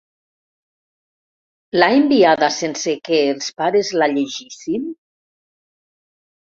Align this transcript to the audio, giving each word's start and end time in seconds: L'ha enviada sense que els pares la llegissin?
L'ha 1.81 1.89
enviada 1.99 2.49
sense 2.57 2.95
que 3.11 3.21
els 3.35 3.53
pares 3.61 3.95
la 4.01 4.11
llegissin? 4.17 4.93